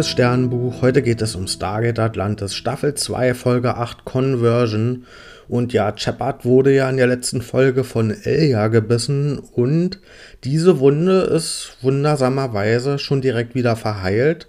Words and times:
liebes 0.00 0.12
Sternbuch. 0.12 0.80
Heute 0.80 1.02
geht 1.02 1.20
es 1.20 1.34
um 1.34 1.46
Stargate 1.46 1.98
Atlantis, 1.98 2.54
Staffel 2.54 2.94
2, 2.94 3.34
Folge 3.34 3.76
8, 3.76 4.06
Conversion. 4.06 5.04
Und 5.46 5.74
ja, 5.74 5.92
Shepard 5.94 6.46
wurde 6.46 6.74
ja 6.74 6.88
in 6.88 6.96
der 6.96 7.06
letzten 7.06 7.42
Folge 7.42 7.84
von 7.84 8.10
Elia 8.10 8.68
gebissen 8.68 9.38
und 9.52 9.98
diese 10.42 10.80
Wunde 10.80 11.20
ist 11.20 11.76
wundersamerweise 11.82 12.98
schon 12.98 13.20
direkt 13.20 13.54
wieder 13.54 13.76
verheilt. 13.76 14.48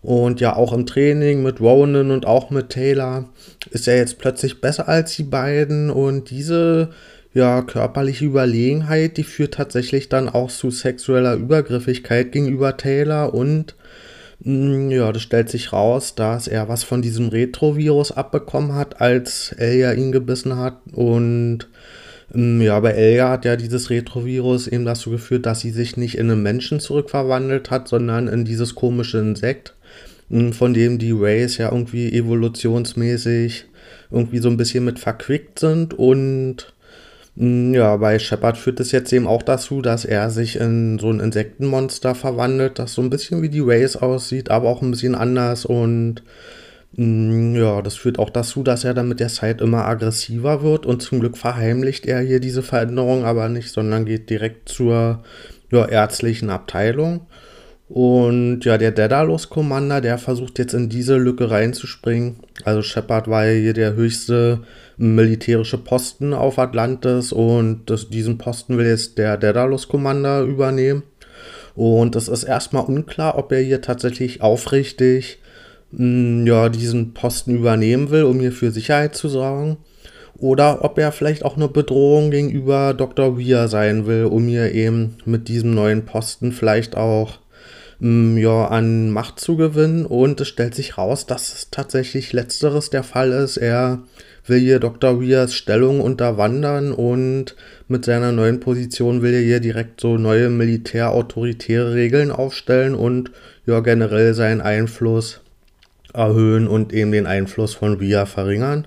Und 0.00 0.40
ja, 0.40 0.54
auch 0.54 0.72
im 0.72 0.86
Training 0.86 1.42
mit 1.42 1.60
Ronan 1.60 2.12
und 2.12 2.24
auch 2.24 2.50
mit 2.50 2.68
Taylor 2.68 3.28
ist 3.72 3.88
er 3.88 3.96
jetzt 3.96 4.20
plötzlich 4.20 4.60
besser 4.60 4.88
als 4.88 5.16
die 5.16 5.24
beiden. 5.24 5.90
Und 5.90 6.30
diese 6.30 6.90
ja, 7.32 7.62
körperliche 7.62 8.26
Überlegenheit, 8.26 9.16
die 9.16 9.24
führt 9.24 9.54
tatsächlich 9.54 10.08
dann 10.08 10.28
auch 10.28 10.52
zu 10.52 10.70
sexueller 10.70 11.34
Übergriffigkeit 11.34 12.30
gegenüber 12.30 12.76
Taylor 12.76 13.34
und 13.34 13.74
ja, 14.40 15.12
das 15.12 15.22
stellt 15.22 15.48
sich 15.48 15.72
raus, 15.72 16.14
dass 16.14 16.48
er 16.48 16.68
was 16.68 16.84
von 16.84 17.02
diesem 17.02 17.28
Retrovirus 17.28 18.12
abbekommen 18.12 18.74
hat, 18.74 19.00
als 19.00 19.52
Elia 19.52 19.92
ihn 19.92 20.12
gebissen 20.12 20.56
hat. 20.56 20.78
Und 20.92 21.68
mm, 22.32 22.60
ja, 22.60 22.78
bei 22.80 22.90
Elia 22.92 23.30
hat 23.30 23.44
ja 23.44 23.56
dieses 23.56 23.90
Retrovirus 23.90 24.66
eben 24.66 24.84
dazu 24.84 25.10
geführt, 25.10 25.46
dass 25.46 25.60
sie 25.60 25.70
sich 25.70 25.96
nicht 25.96 26.18
in 26.18 26.30
einen 26.30 26.42
Menschen 26.42 26.80
zurückverwandelt 26.80 27.70
hat, 27.70 27.88
sondern 27.88 28.28
in 28.28 28.44
dieses 28.44 28.74
komische 28.74 29.18
Insekt, 29.18 29.74
mm, 30.28 30.50
von 30.50 30.74
dem 30.74 30.98
die 30.98 31.12
Rays 31.12 31.56
ja 31.58 31.70
irgendwie 31.70 32.12
evolutionsmäßig 32.12 33.66
irgendwie 34.10 34.38
so 34.38 34.48
ein 34.48 34.56
bisschen 34.56 34.84
mit 34.84 34.98
verquickt 34.98 35.58
sind 35.58 35.94
und 35.94 36.73
ja, 37.36 37.96
bei 37.96 38.18
Shepard 38.20 38.56
führt 38.56 38.78
es 38.78 38.92
jetzt 38.92 39.12
eben 39.12 39.26
auch 39.26 39.42
dazu, 39.42 39.82
dass 39.82 40.04
er 40.04 40.30
sich 40.30 40.56
in 40.56 41.00
so 41.00 41.10
ein 41.10 41.18
Insektenmonster 41.18 42.14
verwandelt, 42.14 42.78
das 42.78 42.94
so 42.94 43.02
ein 43.02 43.10
bisschen 43.10 43.42
wie 43.42 43.48
die 43.48 43.60
Rays 43.60 43.96
aussieht, 43.96 44.50
aber 44.50 44.68
auch 44.68 44.82
ein 44.82 44.92
bisschen 44.92 45.16
anders. 45.16 45.64
Und 45.64 46.22
hm, 46.94 47.56
ja, 47.56 47.82
das 47.82 47.96
führt 47.96 48.20
auch 48.20 48.30
dazu, 48.30 48.62
dass 48.62 48.84
er 48.84 48.94
dann 48.94 49.08
mit 49.08 49.18
der 49.18 49.28
Zeit 49.28 49.60
immer 49.60 49.84
aggressiver 49.84 50.62
wird. 50.62 50.86
Und 50.86 51.02
zum 51.02 51.18
Glück 51.18 51.36
verheimlicht 51.36 52.06
er 52.06 52.20
hier 52.20 52.38
diese 52.38 52.62
Veränderung 52.62 53.24
aber 53.24 53.48
nicht, 53.48 53.70
sondern 53.70 54.04
geht 54.04 54.30
direkt 54.30 54.68
zur 54.68 55.24
ja, 55.72 55.86
ärztlichen 55.86 56.50
Abteilung. 56.50 57.26
Und 57.88 58.64
ja, 58.64 58.78
der 58.78 58.92
Daedalus-Commander, 58.92 60.00
der 60.00 60.16
versucht 60.18 60.58
jetzt 60.58 60.72
in 60.72 60.88
diese 60.88 61.16
Lücke 61.16 61.50
reinzuspringen. 61.50 62.36
Also 62.64 62.82
Shepard 62.82 63.28
war 63.28 63.44
ja 63.46 63.60
hier 63.60 63.74
der 63.74 63.94
höchste 63.94 64.60
militärische 64.96 65.78
Posten 65.78 66.32
auf 66.32 66.58
Atlantis 66.58 67.32
und 67.32 67.82
das, 67.86 68.08
diesen 68.08 68.38
Posten 68.38 68.78
will 68.78 68.86
jetzt 68.86 69.18
der 69.18 69.36
Daedalus-Commander 69.36 70.42
übernehmen. 70.42 71.02
Und 71.74 72.16
es 72.16 72.28
ist 72.28 72.44
erstmal 72.44 72.84
unklar, 72.84 73.36
ob 73.36 73.52
er 73.52 73.60
hier 73.60 73.82
tatsächlich 73.82 74.40
aufrichtig 74.40 75.38
mh, 75.90 75.98
hm, 75.98 76.46
ja, 76.46 76.68
diesen 76.68 77.12
Posten 77.12 77.54
übernehmen 77.56 78.10
will, 78.10 78.22
um 78.24 78.40
hier 78.40 78.52
für 78.52 78.70
Sicherheit 78.70 79.14
zu 79.14 79.28
sorgen. 79.28 79.76
Oder 80.36 80.84
ob 80.84 80.98
er 80.98 81.12
vielleicht 81.12 81.44
auch 81.44 81.56
eine 81.56 81.68
Bedrohung 81.68 82.30
gegenüber 82.30 82.94
Dr. 82.94 83.38
Weir 83.38 83.68
sein 83.68 84.06
will, 84.06 84.24
um 84.24 84.46
hier 84.46 84.72
eben 84.72 85.16
mit 85.24 85.48
diesem 85.48 85.74
neuen 85.74 86.06
Posten 86.06 86.50
vielleicht 86.50 86.96
auch 86.96 87.38
ja, 88.00 88.66
an 88.66 89.10
Macht 89.10 89.40
zu 89.40 89.56
gewinnen. 89.56 90.06
Und 90.06 90.40
es 90.40 90.48
stellt 90.48 90.74
sich 90.74 90.98
raus, 90.98 91.26
dass 91.26 91.54
es 91.54 91.70
tatsächlich 91.70 92.32
letzteres 92.32 92.90
der 92.90 93.02
Fall 93.02 93.32
ist. 93.32 93.56
Er 93.56 94.02
will 94.46 94.60
hier 94.60 94.78
Dr. 94.78 95.20
Weas 95.20 95.54
Stellung 95.54 96.00
unterwandern 96.00 96.92
und 96.92 97.56
mit 97.88 98.04
seiner 98.04 98.32
neuen 98.32 98.60
Position 98.60 99.22
will 99.22 99.32
er 99.32 99.40
hier 99.40 99.60
direkt 99.60 100.00
so 100.00 100.18
neue 100.18 100.50
militärautoritäre 100.50 101.94
Regeln 101.94 102.30
aufstellen 102.30 102.94
und 102.94 103.30
ja 103.66 103.80
generell 103.80 104.34
seinen 104.34 104.60
Einfluss 104.60 105.40
erhöhen 106.12 106.68
und 106.68 106.92
eben 106.92 107.12
den 107.12 107.26
Einfluss 107.26 107.74
von 107.74 108.00
Via 108.00 108.26
verringern. 108.26 108.86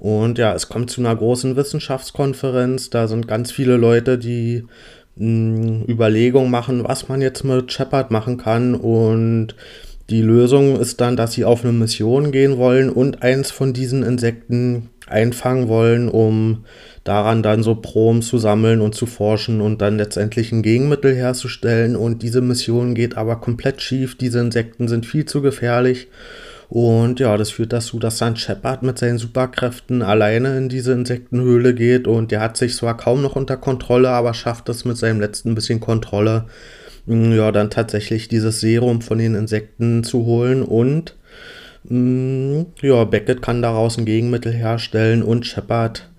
Und 0.00 0.38
ja, 0.38 0.54
es 0.54 0.68
kommt 0.68 0.90
zu 0.90 1.00
einer 1.00 1.16
großen 1.16 1.56
Wissenschaftskonferenz. 1.56 2.90
Da 2.90 3.08
sind 3.08 3.26
ganz 3.26 3.50
viele 3.52 3.76
Leute, 3.76 4.18
die 4.18 4.64
Überlegung 5.18 6.50
machen, 6.50 6.84
was 6.84 7.08
man 7.08 7.22
jetzt 7.22 7.44
mit 7.44 7.72
Shepard 7.72 8.10
machen 8.10 8.36
kann. 8.36 8.74
Und 8.74 9.54
die 10.10 10.22
Lösung 10.22 10.78
ist 10.78 11.00
dann, 11.00 11.16
dass 11.16 11.32
sie 11.32 11.44
auf 11.44 11.64
eine 11.64 11.72
Mission 11.72 12.32
gehen 12.32 12.58
wollen 12.58 12.90
und 12.90 13.22
eins 13.22 13.50
von 13.50 13.72
diesen 13.72 14.02
Insekten 14.02 14.90
einfangen 15.06 15.68
wollen, 15.68 16.08
um 16.08 16.64
daran 17.04 17.42
dann 17.42 17.62
so 17.62 17.74
Proben 17.74 18.22
zu 18.22 18.38
sammeln 18.38 18.80
und 18.80 18.94
zu 18.94 19.06
forschen 19.06 19.60
und 19.60 19.82
dann 19.82 19.98
letztendlich 19.98 20.50
ein 20.52 20.62
Gegenmittel 20.62 21.14
herzustellen. 21.14 21.96
Und 21.96 22.22
diese 22.22 22.40
Mission 22.40 22.94
geht 22.94 23.16
aber 23.16 23.36
komplett 23.36 23.82
schief. 23.82 24.16
Diese 24.16 24.40
Insekten 24.40 24.88
sind 24.88 25.06
viel 25.06 25.26
zu 25.26 25.42
gefährlich 25.42 26.08
und 26.74 27.20
ja, 27.20 27.36
das 27.36 27.52
führt 27.52 27.72
dazu, 27.72 28.00
dass 28.00 28.18
dann 28.18 28.34
Shepard 28.34 28.82
mit 28.82 28.98
seinen 28.98 29.18
Superkräften 29.18 30.02
alleine 30.02 30.58
in 30.58 30.68
diese 30.68 30.92
Insektenhöhle 30.92 31.72
geht. 31.72 32.08
Und 32.08 32.32
der 32.32 32.40
hat 32.40 32.56
sich 32.56 32.74
zwar 32.74 32.96
kaum 32.96 33.22
noch 33.22 33.36
unter 33.36 33.56
Kontrolle, 33.56 34.08
aber 34.08 34.34
schafft 34.34 34.68
es 34.68 34.84
mit 34.84 34.96
seinem 34.96 35.20
letzten 35.20 35.54
bisschen 35.54 35.78
Kontrolle, 35.78 36.46
mm, 37.06 37.30
ja, 37.30 37.52
dann 37.52 37.70
tatsächlich 37.70 38.26
dieses 38.26 38.58
Serum 38.58 39.02
von 39.02 39.18
den 39.18 39.36
Insekten 39.36 40.02
zu 40.02 40.24
holen. 40.24 40.64
Und 40.64 41.14
mm, 41.84 42.62
ja, 42.82 43.04
Beckett 43.04 43.40
kann 43.40 43.62
daraus 43.62 43.96
ein 43.96 44.04
Gegenmittel 44.04 44.52
herstellen. 44.52 45.22
Und 45.22 45.46
Shepard, 45.46 46.10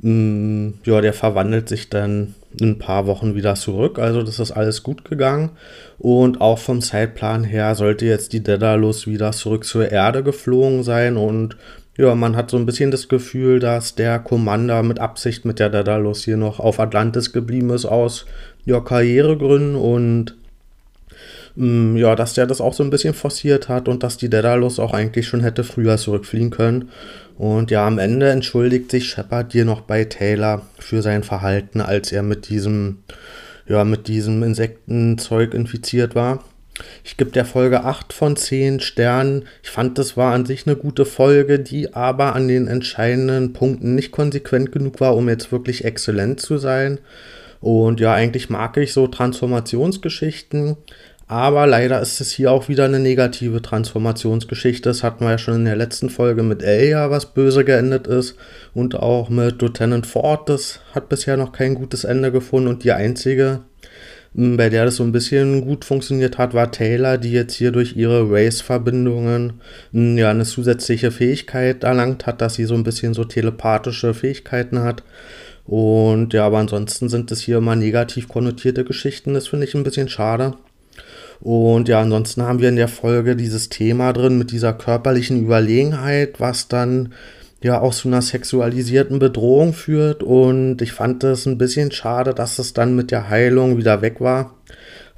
mm, 0.00 0.68
ja, 0.84 1.00
der 1.00 1.14
verwandelt 1.14 1.70
sich 1.70 1.88
dann 1.88 2.34
ein 2.60 2.78
paar 2.78 3.06
Wochen 3.06 3.34
wieder 3.34 3.54
zurück. 3.54 3.98
Also 3.98 4.22
das 4.22 4.38
ist 4.38 4.52
alles 4.52 4.82
gut 4.82 5.04
gegangen. 5.04 5.50
Und 5.98 6.40
auch 6.40 6.58
vom 6.58 6.80
Zeitplan 6.80 7.44
her 7.44 7.74
sollte 7.74 8.06
jetzt 8.06 8.32
die 8.32 8.42
Daedalus 8.42 9.06
wieder 9.06 9.32
zurück 9.32 9.64
zur 9.64 9.90
Erde 9.90 10.22
geflogen 10.22 10.82
sein. 10.82 11.16
Und 11.16 11.56
ja, 11.96 12.14
man 12.14 12.36
hat 12.36 12.50
so 12.50 12.56
ein 12.56 12.66
bisschen 12.66 12.90
das 12.90 13.08
Gefühl, 13.08 13.60
dass 13.60 13.94
der 13.94 14.18
Commander 14.18 14.82
mit 14.82 14.98
Absicht 14.98 15.44
mit 15.44 15.58
der 15.58 15.70
Daedalus 15.70 16.24
hier 16.24 16.36
noch 16.36 16.60
auf 16.60 16.80
Atlantis 16.80 17.32
geblieben 17.32 17.70
ist 17.70 17.84
aus 17.84 18.26
ja, 18.64 18.80
Karrieregründen 18.80 19.76
und 19.76 20.36
ja, 21.56 22.16
dass 22.16 22.34
der 22.34 22.46
das 22.46 22.60
auch 22.60 22.74
so 22.74 22.82
ein 22.82 22.90
bisschen 22.90 23.14
forciert 23.14 23.68
hat 23.68 23.86
und 23.88 24.02
dass 24.02 24.16
die 24.16 24.28
Daedalus 24.28 24.80
auch 24.80 24.92
eigentlich 24.92 25.28
schon 25.28 25.40
hätte 25.40 25.62
früher 25.62 25.96
zurückfliegen 25.96 26.50
können. 26.50 26.90
Und 27.38 27.70
ja, 27.70 27.86
am 27.86 27.98
Ende 27.98 28.30
entschuldigt 28.30 28.90
sich 28.90 29.08
Shepard 29.08 29.52
hier 29.52 29.64
noch 29.64 29.82
bei 29.82 30.04
Taylor 30.04 30.62
für 30.78 31.00
sein 31.00 31.22
Verhalten, 31.22 31.80
als 31.80 32.10
er 32.10 32.22
mit 32.22 32.48
diesem, 32.48 33.04
ja, 33.68 33.84
mit 33.84 34.08
diesem 34.08 34.42
Insektenzeug 34.42 35.54
infiziert 35.54 36.14
war. 36.14 36.42
Ich 37.04 37.16
gebe 37.16 37.30
der 37.30 37.44
Folge 37.44 37.84
8 37.84 38.12
von 38.12 38.36
10 38.36 38.80
Sternen. 38.80 39.44
Ich 39.62 39.70
fand, 39.70 39.96
das 39.96 40.16
war 40.16 40.34
an 40.34 40.46
sich 40.46 40.66
eine 40.66 40.74
gute 40.74 41.04
Folge, 41.04 41.60
die 41.60 41.94
aber 41.94 42.34
an 42.34 42.48
den 42.48 42.66
entscheidenden 42.66 43.52
Punkten 43.52 43.94
nicht 43.94 44.10
konsequent 44.10 44.72
genug 44.72 45.00
war, 45.00 45.14
um 45.14 45.28
jetzt 45.28 45.52
wirklich 45.52 45.84
exzellent 45.84 46.40
zu 46.40 46.58
sein. 46.58 46.98
Und 47.60 48.00
ja, 48.00 48.12
eigentlich 48.12 48.50
mag 48.50 48.76
ich 48.76 48.92
so 48.92 49.06
Transformationsgeschichten, 49.06 50.76
aber 51.26 51.66
leider 51.66 52.00
ist 52.02 52.20
es 52.20 52.32
hier 52.32 52.52
auch 52.52 52.68
wieder 52.68 52.84
eine 52.84 53.00
negative 53.00 53.62
Transformationsgeschichte. 53.62 54.90
Das 54.90 55.02
hatten 55.02 55.24
wir 55.24 55.30
ja 55.32 55.38
schon 55.38 55.54
in 55.54 55.64
der 55.64 55.76
letzten 55.76 56.10
Folge 56.10 56.42
mit 56.42 56.62
Elia, 56.62 57.10
was 57.10 57.32
böse 57.32 57.64
geendet 57.64 58.06
ist. 58.06 58.36
Und 58.74 58.94
auch 58.94 59.30
mit 59.30 59.62
Lieutenant 59.62 60.06
Ford. 60.06 60.48
Das 60.48 60.80
hat 60.94 61.08
bisher 61.08 61.38
noch 61.38 61.52
kein 61.52 61.74
gutes 61.74 62.04
Ende 62.04 62.30
gefunden. 62.30 62.68
Und 62.68 62.84
die 62.84 62.92
einzige, 62.92 63.60
bei 64.34 64.68
der 64.68 64.84
das 64.84 64.96
so 64.96 65.02
ein 65.02 65.12
bisschen 65.12 65.62
gut 65.62 65.86
funktioniert 65.86 66.36
hat, 66.36 66.52
war 66.52 66.70
Taylor, 66.70 67.16
die 67.16 67.32
jetzt 67.32 67.54
hier 67.54 67.72
durch 67.72 67.96
ihre 67.96 68.30
Race-Verbindungen 68.30 69.60
ja 69.92 70.30
eine 70.30 70.44
zusätzliche 70.44 71.10
Fähigkeit 71.10 71.84
erlangt 71.84 72.26
hat, 72.26 72.42
dass 72.42 72.56
sie 72.56 72.64
so 72.64 72.74
ein 72.74 72.84
bisschen 72.84 73.14
so 73.14 73.24
telepathische 73.24 74.12
Fähigkeiten 74.12 74.80
hat. 74.80 75.02
Und 75.64 76.34
ja, 76.34 76.44
aber 76.44 76.58
ansonsten 76.58 77.08
sind 77.08 77.32
es 77.32 77.40
hier 77.40 77.56
immer 77.56 77.76
negativ 77.76 78.28
konnotierte 78.28 78.84
Geschichten. 78.84 79.32
Das 79.32 79.48
finde 79.48 79.64
ich 79.64 79.74
ein 79.74 79.84
bisschen 79.84 80.10
schade. 80.10 80.52
Und 81.40 81.88
ja, 81.88 82.00
ansonsten 82.00 82.42
haben 82.42 82.60
wir 82.60 82.68
in 82.68 82.76
der 82.76 82.88
Folge 82.88 83.36
dieses 83.36 83.68
Thema 83.68 84.12
drin 84.12 84.38
mit 84.38 84.50
dieser 84.50 84.72
körperlichen 84.72 85.42
Überlegenheit, 85.42 86.40
was 86.40 86.68
dann 86.68 87.12
ja 87.62 87.80
auch 87.80 87.94
zu 87.94 88.08
einer 88.08 88.22
sexualisierten 88.22 89.18
Bedrohung 89.18 89.72
führt. 89.72 90.22
Und 90.22 90.82
ich 90.82 90.92
fand 90.92 91.24
es 91.24 91.46
ein 91.46 91.58
bisschen 91.58 91.90
schade, 91.90 92.34
dass 92.34 92.58
es 92.58 92.74
dann 92.74 92.94
mit 92.94 93.10
der 93.10 93.30
Heilung 93.30 93.78
wieder 93.78 94.02
weg 94.02 94.20
war, 94.20 94.54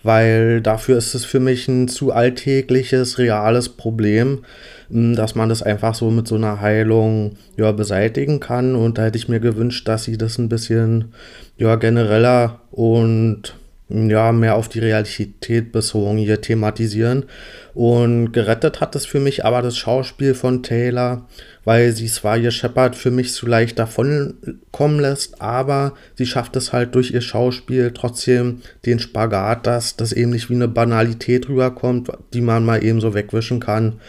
weil 0.03 0.61
dafür 0.61 0.97
ist 0.97 1.15
es 1.15 1.25
für 1.25 1.41
mich 1.41 1.67
ein 1.67 1.89
zu 1.89 2.13
alltägliches, 2.13 3.19
reales 3.19 3.71
Problem, 3.71 4.45
hm, 4.89 5.17
dass 5.17 5.35
man 5.35 5.49
das 5.49 5.63
einfach 5.63 5.97
so 5.97 6.11
mit 6.11 6.29
so 6.29 6.37
einer 6.37 6.61
Heilung 6.61 7.37
ja 7.57 7.73
beseitigen 7.73 8.39
kann. 8.39 8.77
Und 8.77 8.99
da 8.99 9.05
hätte 9.05 9.19
ich 9.19 9.29
mir 9.29 9.41
gewünscht, 9.41 9.89
dass 9.89 10.05
sie 10.05 10.17
das 10.17 10.39
ein 10.39 10.49
bisschen 10.49 11.13
ja 11.57 11.75
genereller 11.75 12.61
und 12.71 13.57
ja, 13.89 14.33
mehr 14.33 14.57
auf 14.57 14.69
die 14.69 14.81
Realität 14.81 15.71
bezogen 15.71 16.19
hier 16.19 16.41
thematisieren. 16.41 17.25
Und 17.73 18.33
gerettet 18.33 18.81
hat 18.81 18.97
es 18.97 19.07
für 19.07 19.21
mich 19.21 19.45
aber 19.45 19.63
das 19.63 19.77
Schauspiel 19.77 20.35
von 20.35 20.63
Taylor, 20.63 21.29
weil 21.65 21.93
sie 21.93 22.07
zwar 22.07 22.37
ihr 22.37 22.51
Shepard 22.51 22.97
für 22.97 23.13
mich 23.13 23.33
zu 23.33 23.47
leicht 23.47 23.79
davon 23.79 24.35
kommen 24.73 24.99
lässt, 24.99 25.41
aber 25.41 25.95
sie 26.17 26.27
schafft 26.27 26.57
es 26.57 26.73
halt 26.73 26.95
durch 26.95 27.13
ihr 27.13 27.21
Schauspiel 27.21 27.93
trotzdem 27.93 28.63
den 28.87 28.99
Spagat, 28.99 29.67
dass 29.67 29.97
das 29.97 30.13
eben 30.13 30.31
nicht 30.31 30.51
wie 30.51 30.55
eine 30.55 30.69
Banalität 30.69 31.49
rüberkommt, 31.49 32.11
die 32.33 32.41
man 32.41 32.65
mal 32.65 32.83
eben 32.83 33.01
so 33.01 33.15
wegwischen 33.15 33.61
kann. 33.61 34.01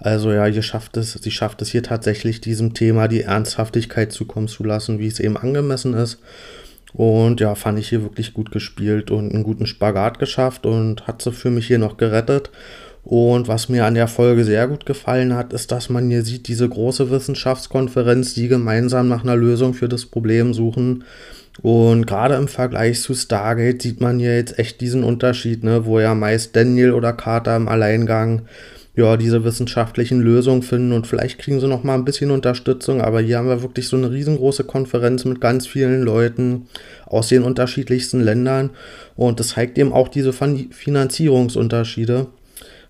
Also 0.00 0.32
ja, 0.32 0.46
ihr 0.46 0.62
schafft 0.62 0.96
es, 0.96 1.12
sie 1.12 1.30
schafft 1.30 1.60
es 1.62 1.68
hier 1.68 1.82
tatsächlich 1.82 2.40
diesem 2.40 2.72
Thema 2.72 3.06
die 3.06 3.22
Ernsthaftigkeit 3.22 4.12
zukommen 4.12 4.48
zu 4.48 4.64
lassen, 4.64 4.98
wie 4.98 5.06
es 5.06 5.20
eben 5.20 5.36
angemessen 5.36 5.94
ist. 5.94 6.18
Und 6.92 7.40
ja, 7.40 7.54
fand 7.54 7.78
ich 7.78 7.88
hier 7.88 8.02
wirklich 8.02 8.34
gut 8.34 8.50
gespielt 8.50 9.10
und 9.10 9.32
einen 9.32 9.44
guten 9.44 9.66
Spagat 9.66 10.18
geschafft 10.18 10.66
und 10.66 11.06
hat 11.06 11.22
sie 11.22 11.32
für 11.32 11.50
mich 11.50 11.66
hier 11.66 11.78
noch 11.78 11.96
gerettet. 11.96 12.50
Und 13.02 13.48
was 13.48 13.68
mir 13.68 13.86
an 13.86 13.94
der 13.94 14.08
Folge 14.08 14.44
sehr 14.44 14.68
gut 14.68 14.84
gefallen 14.84 15.34
hat, 15.34 15.52
ist, 15.52 15.72
dass 15.72 15.88
man 15.88 16.10
hier 16.10 16.22
sieht, 16.22 16.48
diese 16.48 16.68
große 16.68 17.10
Wissenschaftskonferenz, 17.10 18.34
die 18.34 18.48
gemeinsam 18.48 19.08
nach 19.08 19.22
einer 19.22 19.36
Lösung 19.36 19.72
für 19.74 19.88
das 19.88 20.06
Problem 20.06 20.52
suchen. 20.52 21.04
Und 21.62 22.06
gerade 22.06 22.34
im 22.34 22.48
Vergleich 22.48 23.00
zu 23.00 23.14
Stargate 23.14 23.82
sieht 23.82 24.00
man 24.00 24.18
hier 24.18 24.36
jetzt 24.36 24.58
echt 24.58 24.80
diesen 24.80 25.02
Unterschied, 25.02 25.64
ne, 25.64 25.86
wo 25.86 25.98
ja 25.98 26.14
meist 26.14 26.54
Daniel 26.56 26.92
oder 26.92 27.12
Carter 27.12 27.56
im 27.56 27.68
Alleingang 27.68 28.42
ja, 29.00 29.16
diese 29.16 29.42
wissenschaftlichen 29.44 30.20
Lösungen 30.20 30.62
finden 30.62 30.92
und 30.92 31.06
vielleicht 31.06 31.38
kriegen 31.38 31.58
sie 31.58 31.66
noch 31.66 31.82
mal 31.82 31.94
ein 31.94 32.04
bisschen 32.04 32.30
Unterstützung, 32.30 33.00
aber 33.00 33.20
hier 33.20 33.38
haben 33.38 33.48
wir 33.48 33.62
wirklich 33.62 33.88
so 33.88 33.96
eine 33.96 34.10
riesengroße 34.10 34.64
Konferenz 34.64 35.24
mit 35.24 35.40
ganz 35.40 35.66
vielen 35.66 36.02
Leuten 36.02 36.68
aus 37.06 37.28
den 37.28 37.42
unterschiedlichsten 37.42 38.20
Ländern 38.20 38.70
und 39.16 39.40
das 39.40 39.48
zeigt 39.48 39.78
eben 39.78 39.92
auch 39.92 40.08
diese 40.08 40.32
Finanzierungsunterschiede, 40.32 42.26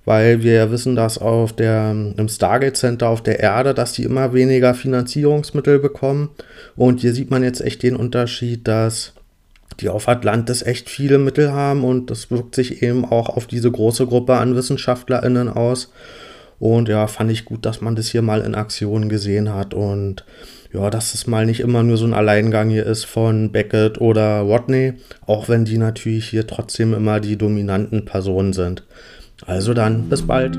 weil 0.04 0.42
wir 0.42 0.52
ja 0.52 0.70
wissen, 0.70 0.96
dass 0.96 1.18
auf 1.18 1.54
der, 1.54 1.92
im 2.16 2.28
Stargate 2.28 2.76
Center 2.76 3.08
auf 3.08 3.22
der 3.22 3.40
Erde, 3.40 3.72
dass 3.72 3.92
die 3.92 4.04
immer 4.04 4.34
weniger 4.34 4.74
Finanzierungsmittel 4.74 5.78
bekommen 5.78 6.30
und 6.76 7.00
hier 7.00 7.14
sieht 7.14 7.30
man 7.30 7.42
jetzt 7.42 7.60
echt 7.60 7.82
den 7.82 7.96
Unterschied, 7.96 8.66
dass 8.68 9.14
die 9.78 9.88
auf 9.88 10.08
Atlantis 10.08 10.62
echt 10.62 10.90
viele 10.90 11.18
Mittel 11.18 11.52
haben 11.52 11.84
und 11.84 12.10
das 12.10 12.30
wirkt 12.30 12.54
sich 12.54 12.82
eben 12.82 13.04
auch 13.04 13.28
auf 13.28 13.46
diese 13.46 13.70
große 13.70 14.06
Gruppe 14.06 14.34
an 14.34 14.56
WissenschaftlerInnen 14.56 15.48
aus. 15.48 15.92
Und 16.58 16.88
ja, 16.88 17.06
fand 17.06 17.30
ich 17.30 17.46
gut, 17.46 17.64
dass 17.64 17.80
man 17.80 17.96
das 17.96 18.08
hier 18.08 18.20
mal 18.20 18.42
in 18.42 18.54
Aktion 18.54 19.08
gesehen 19.08 19.54
hat 19.54 19.72
und 19.72 20.24
ja, 20.72 20.90
dass 20.90 21.14
es 21.14 21.26
mal 21.26 21.46
nicht 21.46 21.60
immer 21.60 21.82
nur 21.82 21.96
so 21.96 22.04
ein 22.04 22.14
Alleingang 22.14 22.68
hier 22.70 22.86
ist 22.86 23.04
von 23.04 23.50
Beckett 23.50 24.00
oder 24.00 24.48
Watney, 24.48 24.94
auch 25.26 25.48
wenn 25.48 25.64
die 25.64 25.78
natürlich 25.78 26.28
hier 26.28 26.46
trotzdem 26.46 26.94
immer 26.94 27.18
die 27.18 27.36
dominanten 27.36 28.04
Personen 28.04 28.52
sind. 28.52 28.84
Also 29.46 29.74
dann, 29.74 30.08
bis 30.08 30.22
bald. 30.26 30.58